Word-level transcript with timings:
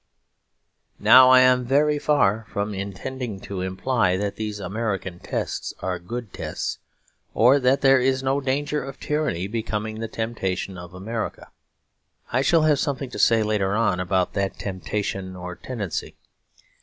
Now 0.97 1.29
I 1.29 1.41
am 1.41 1.63
very 1.63 1.99
far 1.99 2.47
from 2.49 2.73
intending 2.73 3.39
to 3.41 3.61
imply 3.61 4.17
that 4.17 4.35
these 4.35 4.59
American 4.59 5.19
tests 5.19 5.75
are 5.79 5.99
good 5.99 6.33
tests, 6.33 6.79
or 7.35 7.59
that 7.59 7.81
there 7.81 7.99
is 8.01 8.23
no 8.23 8.41
danger 8.41 8.83
of 8.83 8.99
tyranny 8.99 9.45
becoming 9.45 9.99
the 9.99 10.07
temptation 10.07 10.75
of 10.75 10.95
America. 10.95 11.51
I 12.33 12.41
shall 12.41 12.63
have 12.63 12.79
something 12.79 13.11
to 13.11 13.19
say 13.19 13.43
later 13.43 13.75
on 13.75 13.99
about 13.99 14.33
that 14.33 14.57
temptation 14.57 15.35
or 15.35 15.53
tendency. 15.55 16.15